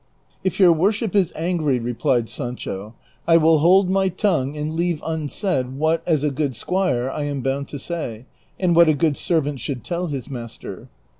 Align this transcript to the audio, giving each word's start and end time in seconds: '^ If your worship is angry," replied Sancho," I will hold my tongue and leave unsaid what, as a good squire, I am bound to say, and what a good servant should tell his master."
'^ 0.01 0.03
If 0.43 0.59
your 0.59 0.73
worship 0.73 1.13
is 1.15 1.31
angry," 1.35 1.77
replied 1.77 2.27
Sancho," 2.27 2.95
I 3.27 3.37
will 3.37 3.59
hold 3.59 3.87
my 3.87 4.09
tongue 4.09 4.57
and 4.57 4.75
leave 4.75 4.99
unsaid 5.05 5.75
what, 5.77 6.01
as 6.07 6.23
a 6.23 6.31
good 6.31 6.55
squire, 6.55 7.07
I 7.11 7.25
am 7.25 7.41
bound 7.41 7.67
to 7.67 7.77
say, 7.77 8.25
and 8.59 8.75
what 8.75 8.89
a 8.89 8.95
good 8.95 9.15
servant 9.15 9.59
should 9.59 9.83
tell 9.83 10.07
his 10.07 10.27
master." 10.27 10.89